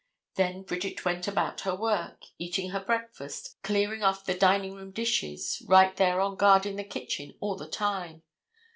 [0.33, 5.61] Then Bridget went about her work, eating her breakfast, clearing off the dining room dishes,
[5.67, 8.23] right there on guard in the kitchen all the time.